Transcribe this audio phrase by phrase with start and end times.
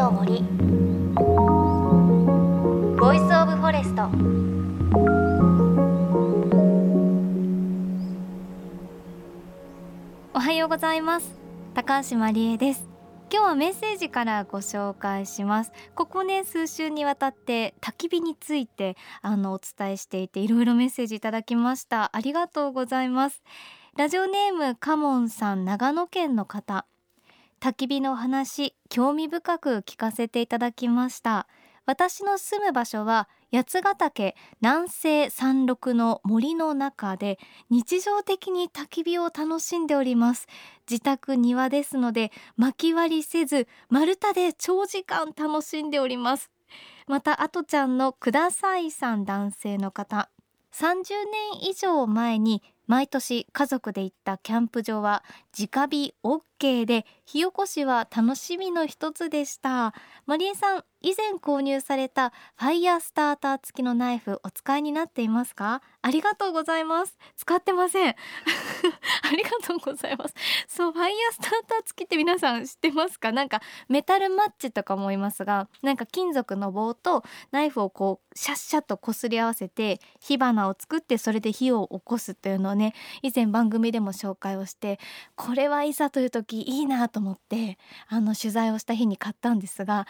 [0.00, 0.42] の森。
[2.98, 4.04] Voice of Forest
[10.32, 11.34] おはようございます。
[11.74, 12.88] 高橋真理恵です。
[13.30, 15.72] 今日はメッセージからご紹介します。
[15.94, 22.16] ここね数週にわたって焚き火についてあのお伝えしていていろいろメッセージいただきました。
[22.16, 23.42] ありがとうございます。
[23.98, 26.86] ラジオネームカモンさん長野県の方。
[27.60, 31.46] 焚き火の話興味深く聞かせていただきました。
[31.84, 37.38] 私の住む場所は八ヶ岳南西山麓の森の中で
[37.68, 40.46] 日常的に焚き火を楽しんでおります。
[40.88, 46.50] 自宅庭ですので薪割りせず丸太で長時間楽しんでおります。
[47.06, 50.30] またあとちゃんのくださいさん男性の方。
[50.72, 51.02] 30
[51.58, 55.24] 年以上前に毎年家族で行ったキャンプ場は
[55.58, 59.94] 直火 OK で火起こしは楽しみの一つでした。
[60.26, 65.80] マリエさん以前購入されたファイヤースターター付きのナイフお使いになっていますか？
[66.02, 67.16] ありがとうございます。
[67.36, 68.10] 使ってません。
[68.12, 68.14] あ
[69.34, 70.34] りがとうございます。
[70.68, 73.32] そうファイヤースターター付きって皆さん知ってますか？
[73.32, 84.98] なんかメタルマッチとか思いますがなんか金属の棒とナイフをこうシャッシャッとこすり合わせて火花を作ってそれで火を起こすというのをね以前番組でも紹介をして
[85.36, 90.06] これはいざという時いいなと思ってあの取材をした日に買ったんですが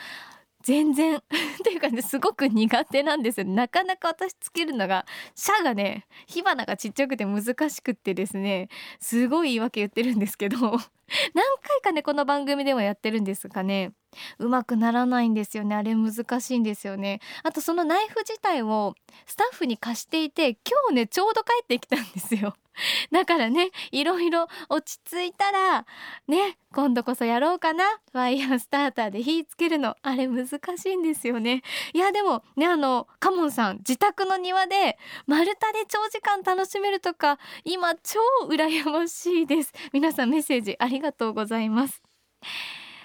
[0.62, 1.22] 全然 っ
[1.64, 8.68] ていうかねすごく苦手なんですよなかなか私つけるのがシャがね火花がちっちゃくて難しくってですね
[9.00, 10.78] すごい言い訳言ってるんですけど。
[11.34, 13.92] 何回かねこの番組でもやってるんですがね。
[14.38, 15.74] うまくならないんですよね。
[15.74, 17.20] あれ難しいんですよね。
[17.42, 18.94] あとそのナイフ自体を
[19.26, 22.54] スタッフに貸していて今日ねちょうど帰ってきたんですよ。
[23.12, 25.84] だからねいろいろ落ち着いたら
[26.28, 27.84] ね今度こそやろうかな。
[28.12, 29.96] ファイヤースターターで火つけるの。
[30.02, 31.62] あれ難しいんですよね。
[31.92, 39.72] いやでもねあのカモンさん自宅の庭で丸太で長時間楽しめるとか今超羨ましいです。
[39.92, 42.02] 皆さんメッセージありがとうございます。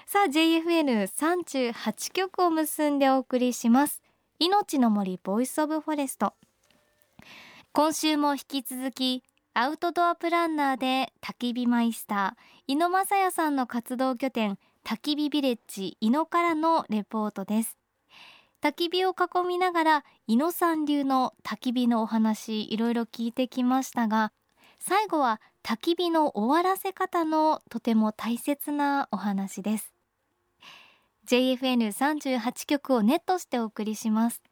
[0.05, 4.01] さあ JFN38 曲を結んでお送りします。
[4.39, 6.33] 命の森 Voice of Forest。
[7.73, 9.23] 今週も引き続き
[9.53, 17.77] アウトドアプランナーで焚き火マイスター井野正也さんの活動拠点焚き火ビレッジ井野からのレポートです。
[18.61, 24.31] 焚き火を囲みながら井野さん流の焚き火のお話いろいろ聞いてきましたが
[24.79, 29.91] 最後は焚き火の終わらせ方のとても大切なお話です。
[31.27, 34.43] JFN38 局をネットしてお送りします。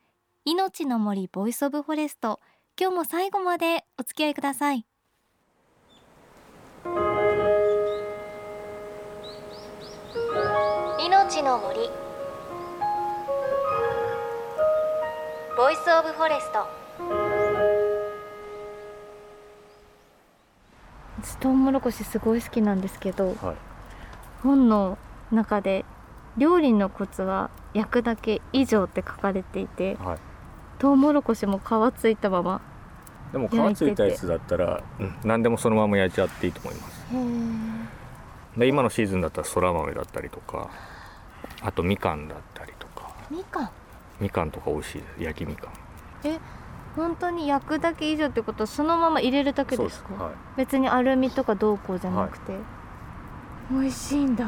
[0.44, 2.40] 命の森 Voice of Forest
[2.81, 4.88] 今日も最後までお付き合いください。
[11.00, 11.78] 命の森。
[15.56, 17.32] Voice of Forest。
[21.39, 23.56] トウモロコシすごい好きなんですけど、はい、
[24.44, 24.97] 本の
[25.31, 25.85] 中で
[26.38, 30.17] 料理のコツは焼くだけ以上って書かれていて、はい、
[30.79, 32.62] トウモロコシも皮ついたまま
[33.31, 37.06] でも皮ついたやつだったら、うん、何でもそのまま焼いちゃっていいと思います。
[38.59, 40.69] で今のシーズンだったらそら豆だったりとか
[41.62, 43.12] あとみかんだったりとか。
[43.31, 43.69] みかん？
[44.19, 45.23] みかんとか美味しいです。
[45.23, 45.72] 焼きみかん。
[46.25, 46.39] え
[46.96, 52.62] 本当に焼くだけ以上ってことそのまま入れるだけですか、はい、別にアルミとかどうこうじゃなくて、はい、
[53.72, 54.46] 美味しいんだ。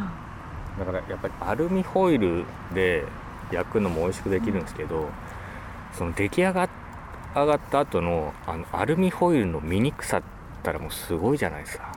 [0.78, 3.06] だからやっぱりアルミホイルで
[3.52, 5.08] 焼くのも美味しくできるんですけど、うん、
[5.94, 6.70] その出来上が
[7.34, 10.24] 上がった後のあのアルミホイルの醜さっ
[10.64, 11.94] たらもうすごいじゃないですか、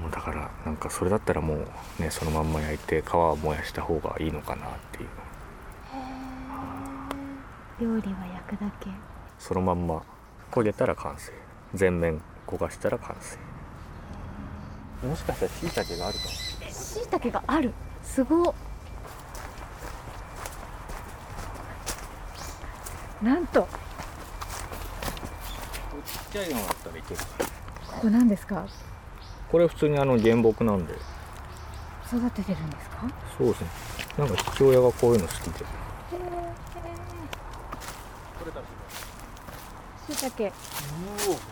[0.00, 5.08] もうだからなんかそれだったらもうねそのまんま焼いて皮を燃やした方がいいのかなっていう
[7.78, 8.88] 料理は焼くだけ。
[9.38, 10.02] そのまんま
[10.50, 11.32] 焦げたら完成。
[11.74, 13.36] 全面焦がしたら完成。
[15.06, 16.30] もしかしたらしいたけがあるかも。
[16.30, 17.72] しいたけがある。
[18.02, 18.54] すご
[23.22, 23.68] なんと。
[26.04, 27.20] ちっちゃいのがあったらいける
[27.86, 28.66] ここ何ですか？
[29.50, 30.94] これ普通にあの原木なんで。
[32.06, 33.10] 育ててるんですか？
[33.36, 33.68] そうですね。
[34.18, 35.64] なんか父親がこういうの好きで
[40.14, 40.52] しいたけうわ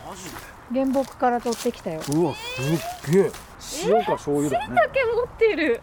[0.09, 0.23] マジ
[0.73, 0.79] で？
[0.81, 2.01] 原木から取ってきたよ。
[2.09, 2.61] うわす
[3.09, 3.31] っげえ。
[3.85, 4.67] 塩か醤油だね。
[4.67, 5.81] しいたけ持ってる。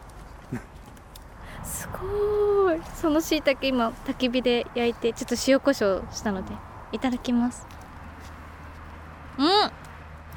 [1.65, 2.81] すごい。
[2.95, 6.53] そのしいたけ今焚き火で焼いてちょっと塩コショウしたので
[6.93, 7.67] いただきます。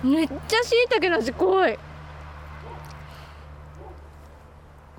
[0.04, 0.12] うん。
[0.12, 1.80] めっちゃしいたけの味濃い。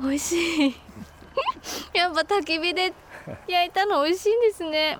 [0.00, 0.76] 美味しい。
[1.94, 2.92] やっぱ焚き火で
[3.46, 4.98] 焼いたの美味しいんですね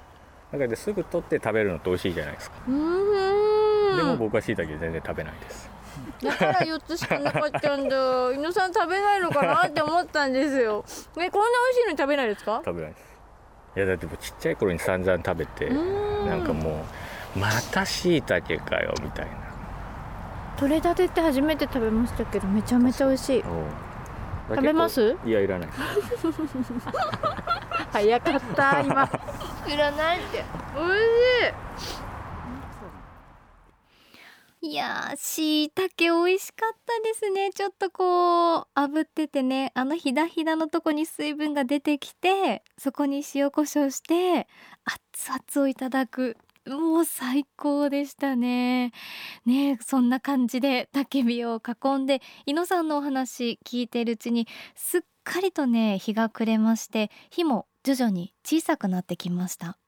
[0.58, 2.56] だからすぐ取って食べるのって美味しいじゃないですか。
[2.67, 5.70] でも僕は椎茸全然食べないです。
[6.23, 7.97] だから4つしかなかったんだ。
[8.35, 10.85] 伊野さん食べないのかなって思ったんですよ。
[11.19, 12.62] えこんな美味しいのに食べないですか？
[12.64, 13.06] 食べないです。
[13.76, 16.85] いやだってもうちっちゃい頃に散々食べてなんかも
[17.37, 19.32] うまた椎茸かよみたいな。
[20.58, 23.44] 取れたてって初めて食べましたけどめちゃめちゃ美味しい
[24.48, 25.16] 食食べます？
[25.25, 25.69] いやいらない。
[27.93, 29.10] 早かった 今。
[29.69, 30.44] いらないって。
[30.75, 30.98] 美味し
[34.62, 34.69] い。
[34.69, 37.50] いやーしいたけ美味しかったですね。
[37.50, 39.70] ちょっとこう炙っててね。
[39.75, 44.48] あのひだひだのとこに水分が出てきてそこに塩コショウして
[44.84, 46.37] 熱々をいただく
[46.67, 48.93] もう最高でしたね。
[49.45, 59.79] ねそんな感じで焚き火を囲んで伊野さんのお話聞いてるうちにすっかりとね日が暮れまして火も徐々に小さくなってきました。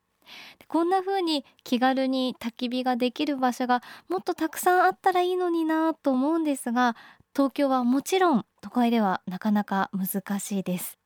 [0.69, 6.97] こんな風に気軽に焚き火ができる場所がもっとたくさんあったらいいのになと思うんですが
[7.35, 10.99] 東京はもちろん都会ではなかなか難しいです。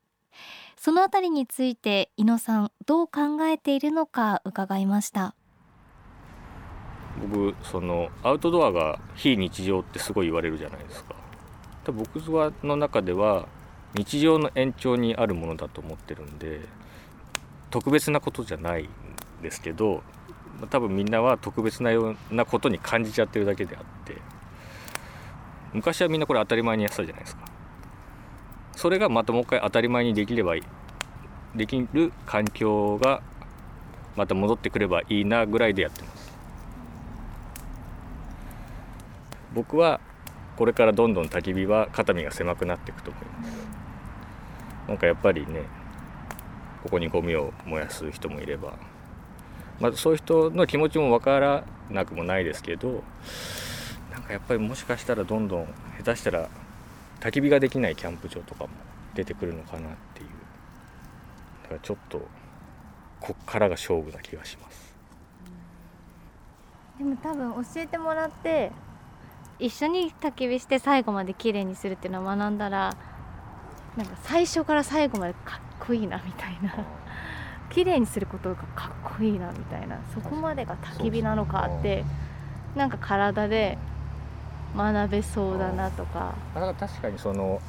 [0.76, 5.36] そのあたりについて伊野さんどう考えているのか伺いました。
[7.22, 11.14] 僕そのアウトドアが非日常ってすごい言われるじゃないですか。
[11.84, 13.46] 多分僕はの中では
[13.94, 16.60] 日常の延長にあるものだと思ってるんで
[17.70, 18.88] 特別なことじゃないん
[19.42, 20.02] ですけど
[20.70, 24.16] 多分みんなは特別なようなことに感じちゃってるだけであって
[25.72, 27.42] 昔はみんなこれ当たり前にやってたじゃないですか。
[28.76, 30.62] それがまたもう一回当たり前にできればいい
[31.54, 33.22] できる環境が
[34.16, 36.21] また戻ってくればいいなぐらいでやってます。
[39.54, 40.00] 僕は
[40.56, 43.50] これからどんどん焚き火は肩身が狭くなっていくと思います。
[44.88, 45.64] なんかやっぱりね
[46.82, 48.74] ここにゴミを燃やす人もいれば、
[49.80, 53.04] まあ、そういう人の気持ちも分からなくもないですけど
[54.10, 55.66] なんかやっぱりもしかしたらどんどん
[55.98, 56.48] 下手したら
[57.20, 58.70] 焚き火ができないキャンプ場とかも
[59.14, 60.28] 出てくるのかなっていう。
[61.62, 62.26] だからちょっと
[63.20, 64.96] こっからが勝負な気がします。
[66.98, 68.72] でも多分教えてもらって
[69.62, 72.96] 一緒に焚き火して最後まで綺麗にするっていうのを学んだら
[73.96, 76.74] なんか最初から最後までかっこいいなみたいな。
[77.70, 79.98] 綺麗にすることがかっこいいなみたいな。
[80.12, 82.04] そこまでが焚き火なのかって
[82.76, 83.78] なんか体で
[84.76, 87.62] 学べそうだなとか、だから確かにその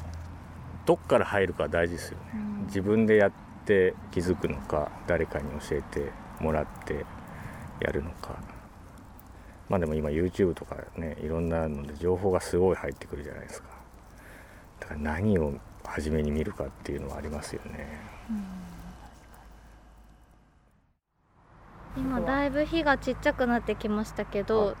[0.84, 2.24] どっから入るか大事ですよね。
[2.34, 2.66] うん。
[2.66, 3.32] 自分でやっ
[3.64, 6.10] て気づくのか誰かに教えて
[6.40, 7.06] もらって
[7.80, 8.36] やるのか
[9.68, 13.68] まあでも今 YouTube とかねいろんなので情報がすごい入ってくるじゃないですか。
[14.80, 18.00] だから何を初めに見るかっていうのはありますよね。
[21.96, 24.76] 今だいぶ火がちっちゃくなってきましたけはど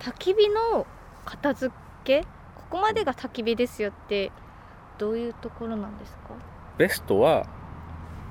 [0.00, 0.86] 焚き火の
[1.24, 2.22] 片付け？
[2.54, 4.30] ここまでが焚き火ですよって
[4.98, 6.20] どういうところなんですか？
[6.78, 7.46] ベストは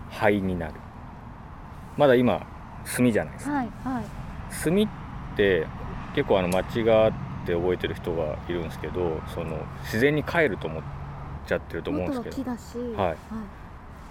[0.09, 0.73] 灰になる。
[1.97, 2.45] まだ今
[2.85, 3.51] 炭じゃないですか。
[3.53, 4.03] はいはい。
[4.63, 5.65] 炭って
[6.15, 6.65] 結構あの間違っ
[7.45, 10.83] て覚えてる人がいるんですけどその自然に帰ると思っ
[11.47, 12.37] ちゃってると思うんですけど。
[12.37, 13.17] 元は木だし、はい。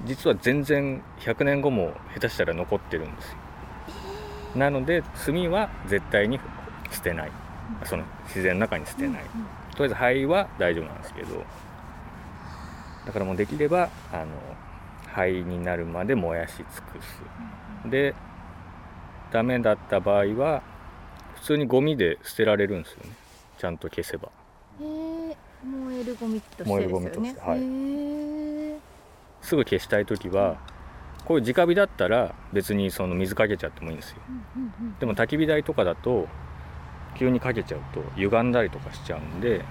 [0.04, 3.36] 実は全然100年後も下手したら残ってるんですよ。
[4.56, 6.40] なので炭は絶対に
[6.90, 7.32] 捨てない。
[7.84, 9.22] その自然の中に捨てない、
[9.76, 11.44] とりあえず灰は大丈夫なんですけど。
[13.06, 14.26] だからもうできればあの
[15.06, 17.22] 灰になるまで燃やし尽くす。
[17.88, 18.14] で
[19.32, 20.62] ダメだった場合は
[21.40, 23.10] 普通にゴミで捨てられるんですよね。
[23.58, 24.28] ちゃんと消せば。
[24.80, 27.34] へえ燃えるゴミとしてですよね。
[27.40, 28.80] はい。
[29.44, 30.58] すぐ消したい時は
[31.24, 34.16] こういう直火だったら別にその水かけちゃってもいいんですよ。
[35.00, 36.28] でも焚き火台とかだと
[37.16, 39.64] 急にかけちゃうと歪んだりとかしちゃうんで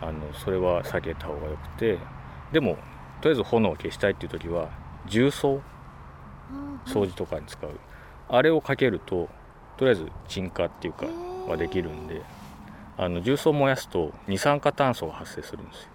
[0.00, 1.98] あのそれは避けた方がよくて
[2.52, 2.76] でも
[3.20, 4.70] とりあえず炎を消したいっていう時は
[5.06, 5.60] 重曹？
[6.86, 7.70] 掃除とかに使う。
[8.28, 9.28] あれをかけると
[9.80, 11.06] とりあえず鎮火っていうか
[11.48, 12.20] はできるんで
[12.98, 15.88] あの重曹を燃やすと二酸化炭素が発生するんですよ。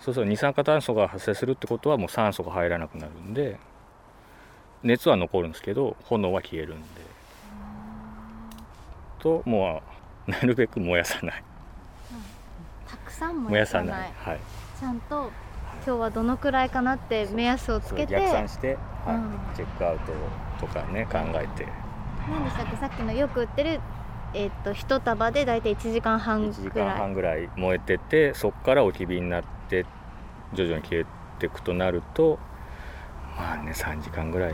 [0.00, 3.58] そうすると二酸化炭素が発生するってことはもう酸素が入らなくなるんで
[4.82, 6.86] 熱は残るんですけど炎は消えるんで。
[9.18, 9.82] とも
[10.26, 11.44] うなるべく燃やさない。
[12.88, 14.08] たくさん燃やさない。
[14.08, 14.12] い。
[14.14, 14.40] はい。
[14.80, 15.30] ちゃんと
[15.86, 19.16] 今日はどのくらいかなって目安をつけて逆算して、はい。
[19.16, 19.38] うん。
[19.54, 19.98] チェックアウ
[20.58, 21.83] トとかね考えて
[22.30, 22.76] 何でしたっけ？
[22.76, 23.80] さっきのよく売ってる
[24.32, 29.86] えっと一束で大体1時間半1時間くらい半ぐらい燃えててそこから置き火になって
[30.52, 31.06] 徐々に消え
[31.38, 32.38] ていくとなると
[33.36, 34.52] まあね3時間ぐらい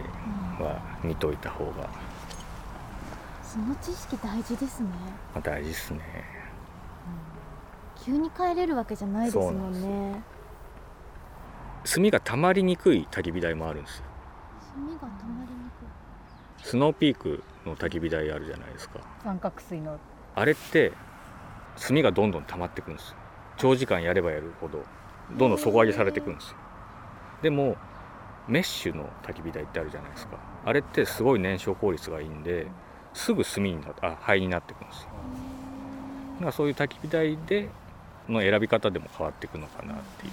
[0.60, 1.88] は見といた方が、
[3.42, 4.88] その知識大事ですね、
[5.34, 6.00] まあ、大事ですね。
[8.02, 10.22] 急に帰れるわけじゃないですもんね。
[11.84, 14.04] 炭が溜まりにくい焚き火台もあるんですよ。
[14.74, 15.70] 炭が溜まりに
[16.62, 19.00] くスノーピークの焚き火台あるじゃないですか。
[19.22, 19.98] 三角錐の。
[20.34, 20.92] あれって
[21.76, 23.16] 炭がどんどん溜まってくんですよ。
[23.56, 24.82] 長時間やればやるほど
[25.36, 26.56] どんどん底上げされていくんですよ。
[27.42, 27.76] でも
[28.48, 30.38] メッシュの焚き火台ってあるじゃないですか。
[30.64, 32.66] あれってすごい燃焼効率がいいんで
[33.12, 35.08] すぐ炭になあ灰になってくんですよ。
[36.34, 37.68] だからそういう焚き火台で
[38.28, 40.32] の選び方でも変わっていくのかなっていう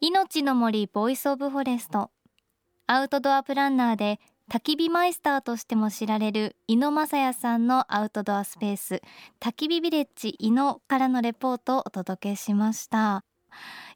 [0.00, 2.12] 命の森 Voice of Forest。
[2.86, 9.02] アウトドアプランナーで焚き火マイスターとしても知られる井野正也さんのアウトドアスペース
[9.40, 13.24] 焚き火ビレッジ井野からのレポートをお届けしました。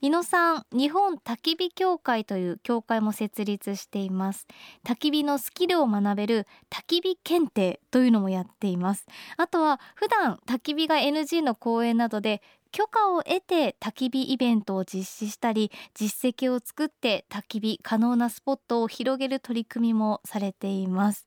[0.01, 4.49] 井野さん日本焚き火協会という協会も設立しています。
[4.85, 9.07] 焚き火のスキルを学べる焚き火検定というのもやっています。
[9.37, 12.43] あとは普段焚き火が NG の公園などで
[12.73, 21.27] 許可を得て焚き火イベントを実施したり実績を作って焚き火可能なスポットを広げる取り組みもされています。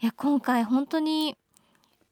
[0.00, 1.36] いや今回本当に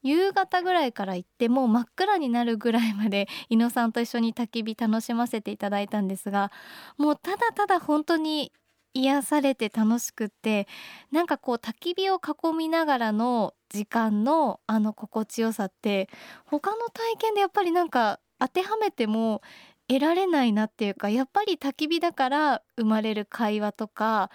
[0.05, 6.51] 夕方ぐらいから行ってもう真っ暗になるぐらいまで 井野さんと一緒に焚き火楽しませていただいたんですが
[6.97, 8.51] もうただただ本当に
[8.93, 10.67] 癒されて楽しくって
[11.11, 16.07] なんかこう焚き火を囲みながらの時間のあの心地よさって
[16.45, 19.41] 他の体験でやっぱりなんか当てはめても
[19.87, 24.29] 得られないなっていうかやっぱり焚き火だから生まれる会話とか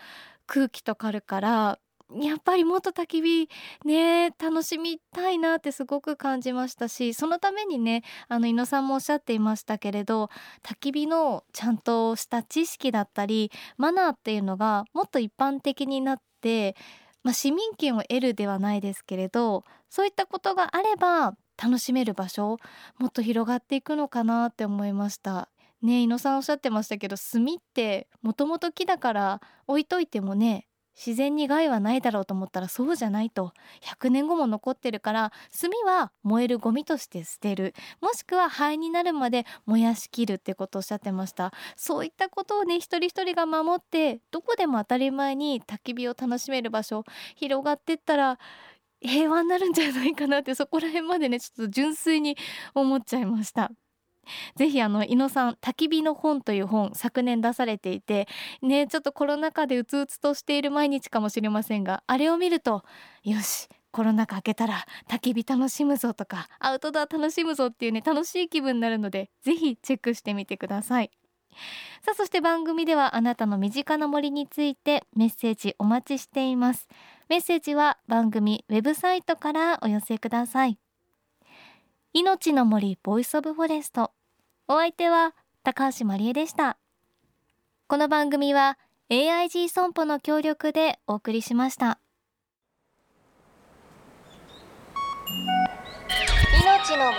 [0.47, 1.79] 空気とかあるから
[2.21, 3.49] やっぱりもっと焚き火
[3.85, 10.29] ね楽しみたいなってすごく感じましたしそのためにねあの井野さんもおっしゃっていましたけれど
[10.65, 16.75] 焚き火のちゃんとした知識だったりマナーっていうのがもっと一般的になって、
[17.23, 22.59] まあ、市民権を得るではないですけれどそういったことがあれば楽しめる場所
[22.99, 25.49] もっと広がっていくのかなって思いました。
[25.83, 33.55] ね井野さんおっしゃってましたけど炭ってもともと木だから置いといてもね自然に害はないだろうと思ったらそうじゃないと。
[33.83, 37.75] 100年後も残ってるから炭は燃えるゴミとして捨てる。
[38.03, 41.55] もしくは灰になるまで燃やしきるってことをおっしゃってました。
[41.77, 48.39] そういったことをね一人一人が守ってどこでも当たり前に焚き火を楽しめる場所広がってったら
[49.01, 52.37] 平和になるんじゃないかなってそこら辺までねちょっと純粋に
[52.75, 53.71] 思っちゃいました。
[54.55, 58.29] ぜひあの井野さん焚き火の本という本昨年出されていて
[58.63, 62.85] ねちょっとコロナ禍でうつうつとしている毎日かもしれませんがあれを見ると
[63.25, 71.11] よしコロナ禍明けたら焚き火楽しむぞとかアウトドア楽しむぞっていうね楽しい気分になるのでぜひチェックしてみてください。
[72.03, 76.89] さあそして番組ではあなたの身近な森についてメッセージお待ちしています。
[77.31, 80.81] メッセージは番組ウェブサイトからお寄せください。
[82.13, 84.11] 命の森 Voice of Forest。
[84.67, 86.77] お相手は高橋まりえでした。
[87.87, 88.79] この番組は
[89.11, 92.01] AIG 損保の協力でお送りしました。
[96.65, 97.15] 命の森。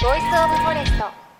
[0.00, 1.31] Voice of Forest